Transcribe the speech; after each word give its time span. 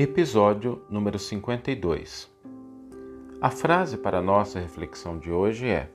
Episódio 0.00 0.80
número 0.88 1.18
52 1.18 2.30
A 3.40 3.50
frase 3.50 3.98
para 3.98 4.22
nossa 4.22 4.60
reflexão 4.60 5.18
de 5.18 5.32
hoje 5.32 5.66
é: 5.66 5.90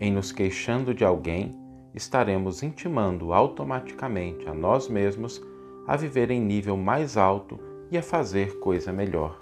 Em 0.00 0.10
nos 0.10 0.32
queixando 0.32 0.92
de 0.92 1.04
alguém, 1.04 1.52
estaremos 1.94 2.64
intimando 2.64 3.32
automaticamente 3.32 4.48
a 4.48 4.52
nós 4.52 4.88
mesmos 4.88 5.40
a 5.86 5.96
viver 5.96 6.32
em 6.32 6.40
nível 6.40 6.76
mais 6.76 7.16
alto 7.16 7.60
e 7.92 7.96
a 7.96 8.02
fazer 8.02 8.58
coisa 8.58 8.92
melhor. 8.92 9.40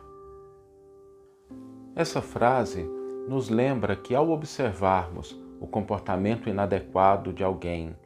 Essa 1.96 2.20
frase 2.20 2.86
nos 3.26 3.48
lembra 3.48 3.96
que, 3.96 4.14
ao 4.14 4.28
observarmos 4.28 5.42
o 5.58 5.66
comportamento 5.66 6.50
inadequado 6.50 7.32
de 7.32 7.42
alguém 7.42 7.96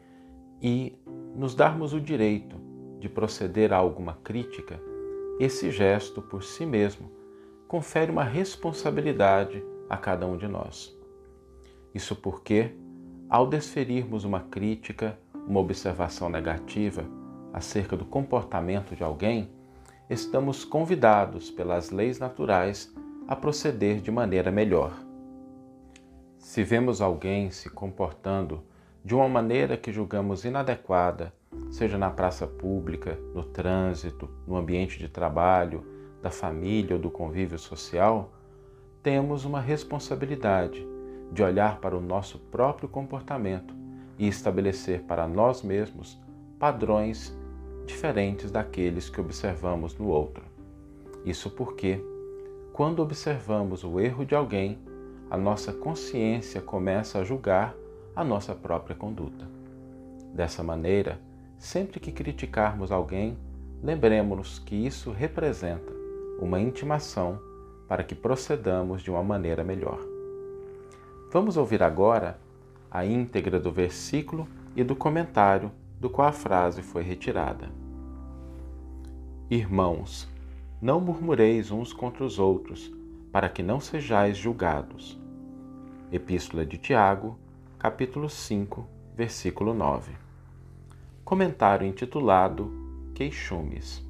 e 0.62 0.96
nos 1.34 1.52
darmos 1.52 1.93
o 1.93 2.00
direito 2.00 2.61
de 3.00 3.09
proceder 3.09 3.72
a 3.72 3.77
alguma 3.77 4.17
crítica, 4.22 4.93
esse 5.38 5.70
gesto 5.70 6.22
por 6.22 6.43
si 6.43 6.64
mesmo 6.64 7.11
confere 7.66 8.11
uma 8.11 8.24
responsabilidade 8.24 9.64
a 9.88 9.96
cada 9.96 10.26
um 10.26 10.36
de 10.36 10.46
nós. 10.46 10.96
Isso 11.94 12.14
porque, 12.14 12.74
ao 13.29 13.46
desferirmos 13.46 14.24
uma 14.24 14.40
crítica, 14.40 15.18
uma 15.46 15.60
observação 15.60 16.29
negativa 16.29 17.04
acerca 17.52 17.96
do 17.96 18.04
comportamento 18.04 18.94
de 18.94 19.02
alguém, 19.02 19.50
estamos 20.08 20.64
convidados 20.64 21.50
pelas 21.50 21.90
leis 21.90 22.18
naturais 22.18 22.93
a 23.26 23.35
proceder 23.35 24.00
de 24.00 24.10
maneira 24.10 24.50
melhor. 24.50 24.93
Se 26.38 26.62
vemos 26.62 27.00
alguém 27.00 27.50
se 27.50 27.71
comportando 27.71 28.62
de 29.04 29.14
uma 29.14 29.29
maneira 29.29 29.76
que 29.76 29.93
julgamos 29.93 30.46
inadequada, 30.46 31.31
seja 31.71 31.99
na 31.99 32.08
praça 32.08 32.47
pública, 32.47 33.19
no 33.34 33.42
trânsito, 33.44 34.30
no 34.47 34.56
ambiente 34.56 34.98
de 34.98 35.10
trabalho, 35.10 35.84
da 36.22 36.30
família 36.30 36.97
ou 36.97 37.02
do 37.02 37.10
convívio 37.10 37.58
social, 37.58 38.32
temos 39.02 39.44
uma 39.44 39.60
responsabilidade 39.60 40.82
de 41.30 41.42
olhar 41.42 41.80
para 41.80 41.94
o 41.94 42.00
nosso 42.00 42.38
próprio 42.38 42.88
comportamento 42.88 43.75
e 44.19 44.27
estabelecer 44.27 45.02
para 45.02 45.28
nós 45.28 45.62
mesmos 45.62 46.19
padrões 46.58 47.36
diferentes 47.84 48.50
daqueles 48.50 49.10
que 49.10 49.20
observamos 49.20 49.98
no 49.98 50.06
outro. 50.06 50.44
Isso 51.27 51.50
porque, 51.50 52.02
quando 52.72 53.02
observamos 53.02 53.84
o 53.84 54.00
erro 54.00 54.25
de 54.25 54.34
alguém, 54.34 54.78
a 55.30 55.36
nossa 55.36 55.75
consciência 55.75 56.62
começa 56.62 57.19
a 57.19 57.25
julgar 57.25 57.75
a 58.14 58.24
nossa 58.24 58.54
própria 58.54 58.96
conduta. 58.96 59.46
Dessa 60.32 60.62
maneira, 60.62 61.18
Sempre 61.64 61.98
que 61.98 62.12
criticarmos 62.12 62.92
alguém, 62.92 63.38
lembremos-nos 63.82 64.58
que 64.58 64.74
isso 64.74 65.10
representa 65.10 65.90
uma 66.38 66.60
intimação 66.60 67.40
para 67.88 68.04
que 68.04 68.14
procedamos 68.14 69.00
de 69.00 69.10
uma 69.10 69.22
maneira 69.22 69.64
melhor. 69.64 69.98
Vamos 71.32 71.56
ouvir 71.56 71.82
agora 71.82 72.38
a 72.90 73.04
íntegra 73.04 73.58
do 73.58 73.72
versículo 73.72 74.46
e 74.76 74.84
do 74.84 74.94
comentário 74.94 75.72
do 75.98 76.10
qual 76.10 76.28
a 76.28 76.32
frase 76.32 76.82
foi 76.82 77.02
retirada. 77.02 77.70
Irmãos, 79.50 80.28
não 80.82 81.00
murmureis 81.00 81.70
uns 81.70 81.94
contra 81.94 82.22
os 82.22 82.38
outros, 82.38 82.92
para 83.32 83.48
que 83.48 83.62
não 83.62 83.80
sejais 83.80 84.36
julgados. 84.36 85.18
Epístola 86.12 86.66
de 86.66 86.76
Tiago, 86.76 87.38
capítulo 87.84 88.30
5, 88.30 88.88
versículo 89.14 89.74
9. 89.74 90.12
Comentário 91.22 91.86
intitulado 91.86 92.72
Queixumes. 93.14 94.02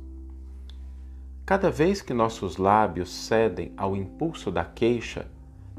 Cada 1.45 1.73
vez 1.73 2.01
que 2.01 2.15
nossos 2.15 2.57
lábios 2.57 3.13
cedem 3.13 3.73
ao 3.77 3.97
impulso 3.97 4.53
da 4.53 4.65
queixa, 4.65 5.27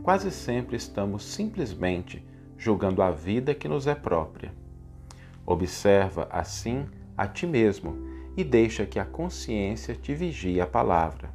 quase 0.03 0.30
sempre 0.30 0.75
estamos 0.75 1.24
simplesmente 1.24 2.22
julgando 2.58 3.02
a 3.02 3.12
vida 3.12 3.56
que 3.56 3.70
nos 3.70 3.88
é 3.88 3.96
própria. 3.96 4.53
Observa, 5.46 6.28
assim, 6.30 6.90
a 7.16 7.25
ti 7.25 7.47
mesmo 7.47 7.96
e 8.36 8.44
deixa 8.44 8.86
que 8.86 9.00
a 9.00 9.06
consciência 9.06 9.96
te 9.96 10.14
vigie 10.14 10.59
a 10.59 10.68
palavra. 10.68 11.30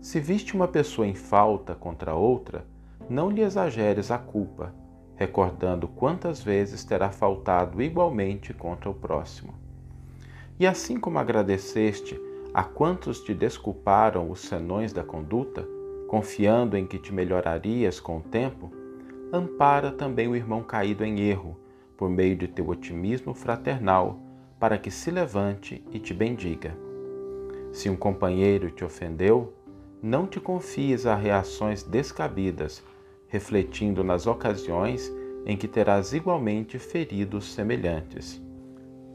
Se 0.00 0.20
viste 0.20 0.54
uma 0.54 0.68
pessoa 0.68 1.08
em 1.08 1.16
falta 1.16 1.74
contra 1.74 2.14
outra, 2.14 2.64
não 3.08 3.28
lhe 3.28 3.42
exageres 3.42 4.12
a 4.12 4.18
culpa, 4.18 4.72
recordando 5.20 5.86
quantas 5.86 6.42
vezes 6.42 6.82
terá 6.82 7.10
faltado 7.10 7.82
igualmente 7.82 8.54
contra 8.54 8.88
o 8.88 8.94
próximo. 8.94 9.52
E 10.58 10.66
assim 10.66 10.98
como 10.98 11.18
agradeceste 11.18 12.18
a 12.54 12.64
quantos 12.64 13.20
te 13.20 13.34
desculparam 13.34 14.30
os 14.30 14.40
senões 14.40 14.94
da 14.94 15.04
conduta, 15.04 15.68
confiando 16.08 16.74
em 16.74 16.86
que 16.86 16.98
te 16.98 17.12
melhorarias 17.12 18.00
com 18.00 18.16
o 18.16 18.22
tempo, 18.22 18.72
ampara 19.30 19.92
também 19.92 20.26
o 20.26 20.34
irmão 20.34 20.62
caído 20.62 21.04
em 21.04 21.20
erro, 21.20 21.54
por 21.98 22.08
meio 22.08 22.34
de 22.34 22.48
teu 22.48 22.70
otimismo 22.70 23.34
fraternal, 23.34 24.18
para 24.58 24.78
que 24.78 24.90
se 24.90 25.10
levante 25.10 25.84
e 25.92 25.98
te 25.98 26.14
bendiga. 26.14 26.74
Se 27.72 27.90
um 27.90 27.96
companheiro 27.96 28.70
te 28.70 28.86
ofendeu, 28.86 29.52
não 30.02 30.26
te 30.26 30.40
confies 30.40 31.04
a 31.04 31.14
reações 31.14 31.82
descabidas, 31.82 32.82
refletindo 33.30 34.04
nas 34.04 34.26
ocasiões 34.26 35.10
em 35.46 35.56
que 35.56 35.66
terás 35.66 36.12
igualmente 36.12 36.78
feridos 36.78 37.52
semelhantes. 37.52 38.42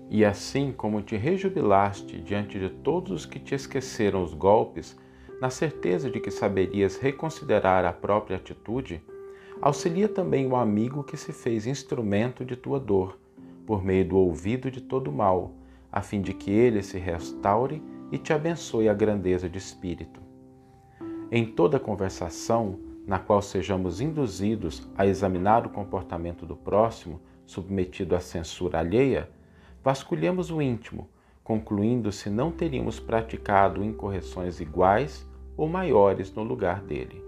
E 0.10 0.24
assim 0.24 0.72
como 0.72 1.02
te 1.02 1.16
rejubilaste 1.16 2.20
diante 2.22 2.58
de 2.58 2.70
todos 2.70 3.12
os 3.12 3.26
que 3.26 3.40
te 3.40 3.54
esqueceram 3.54 4.24
os 4.24 4.34
golpes, 4.34 4.98
na 5.42 5.50
certeza 5.50 6.10
de 6.10 6.20
que 6.20 6.32
saberias 6.32 6.98
reconsiderar 6.98 7.84
a 7.84 7.92
própria 7.92 8.38
atitude, 8.38 9.04
auxilia 9.62 10.08
também 10.08 10.48
o 10.48 10.56
amigo 10.56 11.04
que 11.04 11.18
se 11.18 11.34
fez 11.34 11.68
instrumento 11.68 12.46
de 12.46 12.56
tua 12.56 12.80
dor, 12.80 13.20
por 13.66 13.84
meio 13.84 14.08
do 14.08 14.18
ouvido 14.18 14.72
de 14.72 14.82
todo 14.82 15.12
mal, 15.12 15.52
a 15.92 16.02
fim 16.02 16.22
de 16.22 16.34
que 16.34 16.52
ele 16.52 16.82
se 16.82 16.98
restaure 16.98 17.82
e 18.12 18.18
te 18.18 18.32
abençoe 18.32 18.88
a 18.88 18.94
grandeza 18.94 19.50
de 19.50 19.58
espírito. 19.58 20.22
Em 21.32 21.46
toda 21.46 21.80
conversação, 21.80 22.80
na 23.06 23.20
qual 23.20 23.42
sejamos 23.42 24.02
induzidos 24.02 24.88
a 24.98 25.06
examinar 25.06 25.66
o 25.66 25.70
comportamento 25.70 26.46
do 26.46 26.56
próximo 26.56 27.22
submetido 27.46 28.16
à 28.16 28.20
censura 28.20 28.80
alheia, 28.80 29.30
vasculhemos 29.84 30.50
o 30.50 30.62
íntimo, 30.62 31.08
concluindo 31.44 32.12
se 32.12 32.30
não 32.30 32.52
teríamos 32.52 33.00
praticado 33.00 33.84
incorreções 33.84 34.60
iguais 34.60 35.30
ou 35.56 35.68
maiores 35.68 36.34
no 36.34 36.44
lugar 36.44 36.82
dele. 36.82 37.24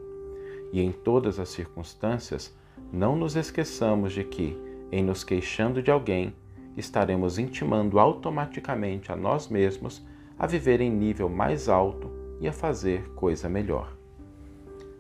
E 0.73 0.81
em 0.81 0.91
todas 0.91 1.39
as 1.39 1.49
circunstâncias, 1.49 2.55
não 2.91 3.15
nos 3.15 3.35
esqueçamos 3.35 4.13
de 4.13 4.23
que, 4.23 4.57
em 4.91 5.03
nos 5.03 5.23
queixando 5.23 5.81
de 5.81 5.91
alguém, 5.91 6.33
estaremos 6.75 7.38
intimando 7.38 7.99
automaticamente 7.99 9.11
a 9.11 9.15
nós 9.15 9.47
mesmos 9.47 10.05
a 10.38 10.45
viver 10.45 10.81
em 10.81 10.91
nível 10.91 11.29
mais 11.29 11.67
alto 11.67 12.11
e 12.39 12.47
a 12.47 12.53
fazer 12.53 13.09
coisa 13.13 13.49
melhor. 13.49 13.96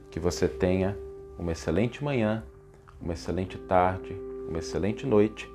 Que 0.09 0.19
você 0.19 0.47
tenha 0.47 0.97
uma 1.37 1.51
excelente 1.51 2.03
manhã, 2.03 2.43
uma 2.99 3.13
excelente 3.13 3.57
tarde, 3.57 4.15
uma 4.47 4.59
excelente 4.59 5.05
noite 5.05 5.49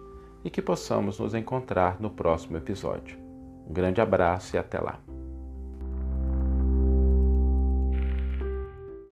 e 0.45 0.51
que 0.51 0.63
possamos 0.63 1.19
nos 1.19 1.35
encontrar 1.35 2.01
no 2.01 2.11
próximo 2.11 2.57
episódio. 2.57 3.19
Um 3.69 3.73
grande 3.73 4.01
abraço 4.01 4.57
e 4.57 4.59
até 4.59 4.79
lá! 4.79 5.12